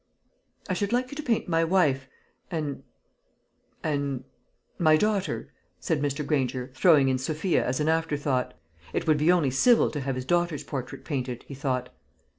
"I 0.67 0.73
should 0.73 0.91
like 0.91 1.11
you 1.11 1.15
to 1.15 1.21
paint 1.21 1.47
my 1.47 1.63
wife 1.63 2.07
and 2.49 2.81
and 3.83 4.23
my 4.79 4.97
daughter," 4.97 5.51
said 5.79 6.01
Mr. 6.01 6.25
Granger, 6.25 6.71
throwing 6.73 7.07
in 7.07 7.19
Sophia 7.19 7.63
as 7.63 7.79
an 7.79 7.87
after 7.87 8.17
thought. 8.17 8.55
It 8.93 9.05
would 9.05 9.17
be 9.19 9.31
only 9.31 9.51
civil 9.51 9.91
to 9.91 10.01
have 10.01 10.15
his 10.15 10.25
daughter's 10.25 10.63
portrait 10.63 11.05
painted, 11.05 11.43
he 11.47 11.53
thought. 11.53 11.89